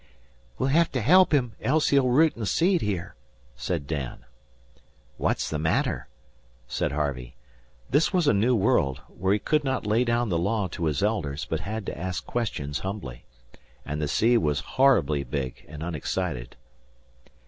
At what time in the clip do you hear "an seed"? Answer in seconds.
2.35-2.81